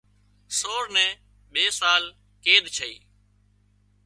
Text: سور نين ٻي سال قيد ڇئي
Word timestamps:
سور 0.59 0.83
نين 0.95 1.11
ٻي 1.53 1.63
سال 1.79 2.03
قيد 2.43 2.63
ڇئي 2.77 2.95